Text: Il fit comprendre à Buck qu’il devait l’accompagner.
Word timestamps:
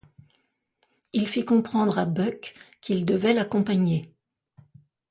Il 1.13 1.27
fit 1.27 1.45
comprendre 1.45 1.99
à 1.99 2.05
Buck 2.07 2.55
qu’il 2.81 3.05
devait 3.05 3.33
l’accompagner. 3.33 4.11